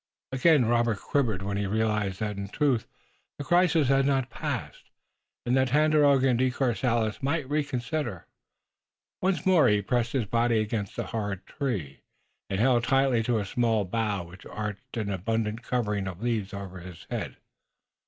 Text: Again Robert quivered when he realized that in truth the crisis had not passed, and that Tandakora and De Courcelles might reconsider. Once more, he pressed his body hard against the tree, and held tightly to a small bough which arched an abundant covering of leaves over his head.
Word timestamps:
Again 0.31 0.65
Robert 0.65 0.99
quivered 0.99 1.43
when 1.43 1.57
he 1.57 1.67
realized 1.67 2.19
that 2.21 2.35
in 2.35 2.47
truth 2.47 2.87
the 3.37 3.43
crisis 3.43 3.87
had 3.87 4.07
not 4.07 4.31
passed, 4.31 4.89
and 5.45 5.55
that 5.55 5.67
Tandakora 5.67 6.27
and 6.27 6.39
De 6.39 6.49
Courcelles 6.49 7.21
might 7.21 7.47
reconsider. 7.47 8.25
Once 9.21 9.45
more, 9.45 9.67
he 9.67 9.83
pressed 9.83 10.13
his 10.13 10.25
body 10.25 10.55
hard 10.55 10.65
against 10.65 10.95
the 10.95 11.39
tree, 11.45 12.01
and 12.49 12.59
held 12.59 12.83
tightly 12.85 13.21
to 13.21 13.37
a 13.37 13.45
small 13.45 13.85
bough 13.85 14.23
which 14.23 14.43
arched 14.47 14.97
an 14.97 15.11
abundant 15.11 15.61
covering 15.61 16.07
of 16.07 16.23
leaves 16.23 16.51
over 16.51 16.79
his 16.79 17.05
head. 17.11 17.37